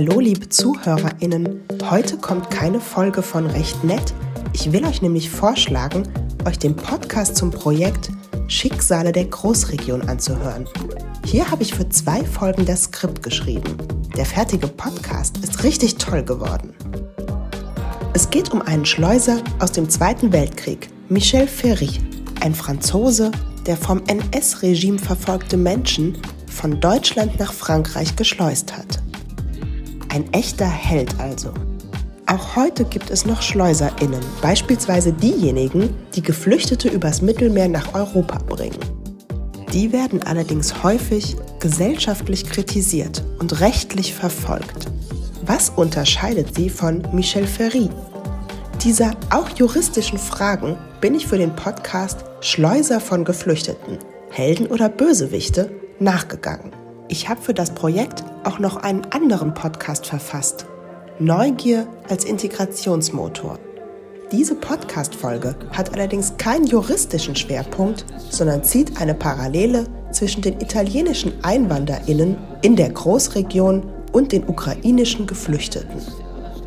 [0.00, 1.60] liebe ZuhörerInnen.
[1.90, 4.14] Heute kommt keine Folge von Recht Nett.
[4.54, 6.08] Ich will euch nämlich vorschlagen,
[6.46, 8.10] euch den Podcast zum Projekt
[8.48, 10.66] Schicksale der Großregion anzuhören.
[11.26, 13.76] Hier habe ich für zwei Folgen das Skript geschrieben.
[14.16, 16.74] Der fertige Podcast ist richtig toll geworden.
[18.14, 21.90] Es geht um einen Schleuser aus dem Zweiten Weltkrieg, Michel Ferry,
[22.40, 23.30] ein Franzose,
[23.66, 29.02] der vom NS-Regime verfolgte Menschen von Deutschland nach Frankreich geschleust hat.
[30.12, 31.54] Ein echter Held also.
[32.26, 38.78] Auch heute gibt es noch SchleuserInnen, beispielsweise diejenigen, die Geflüchtete übers Mittelmeer nach Europa bringen.
[39.72, 44.92] Die werden allerdings häufig gesellschaftlich kritisiert und rechtlich verfolgt.
[45.46, 47.88] Was unterscheidet sie von Michel Ferry?
[48.84, 53.98] Dieser auch juristischen Fragen bin ich für den Podcast Schleuser von Geflüchteten,
[54.28, 55.70] Helden oder Bösewichte
[56.00, 56.72] nachgegangen.
[57.08, 60.66] Ich habe für das Projekt auch noch einen anderen Podcast verfasst.
[61.18, 63.58] Neugier als Integrationsmotor.
[64.32, 72.36] Diese Podcast-Folge hat allerdings keinen juristischen Schwerpunkt, sondern zieht eine Parallele zwischen den italienischen EinwanderInnen
[72.62, 73.82] in der Großregion
[74.12, 76.00] und den ukrainischen Geflüchteten.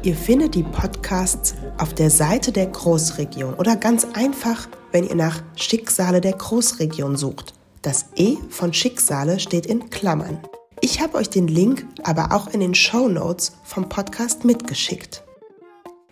[0.04, 5.42] Ihr findet die Podcasts auf der Seite der Großregion oder ganz einfach, wenn ihr nach
[5.56, 7.56] Schicksale der Großregion sucht.
[7.82, 10.40] Das E von Schicksale steht in Klammern.
[10.86, 15.24] Ich habe euch den Link aber auch in den Show Notes vom Podcast mitgeschickt.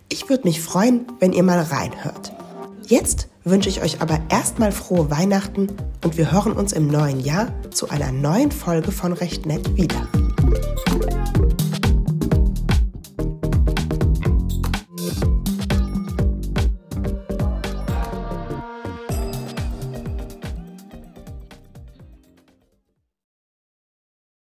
[0.10, 2.34] Ich würde mich freuen, wenn ihr mal reinhört.
[2.88, 5.68] Jetzt wünsche ich euch aber erstmal frohe Weihnachten
[6.04, 10.08] und wir hören uns im neuen Jahr zu einer neuen Folge von Recht Nett wieder.